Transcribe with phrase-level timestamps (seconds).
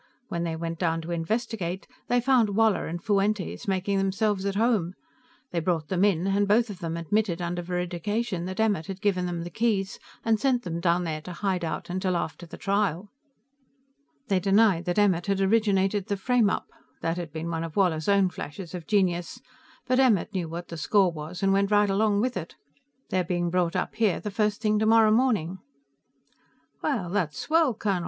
[0.29, 4.95] When they went down to investigate, they found Woller and Fuentes making themselves at home.
[5.51, 9.27] They brought them in, and both of them admitted under veridication that Emmert had given
[9.27, 13.11] them the keys and sent them down there to hide out till after the trial.
[14.27, 16.65] "They denied that Emmert had originated the frameup.
[17.01, 19.39] That had been one of Woller's own flashes of genius,
[19.85, 22.55] but Emmert knew what the score was and went right along with it.
[23.11, 25.59] They're being brought up here the first thing tomorrow morning."
[26.81, 27.99] "Well, that's swell, Colonel!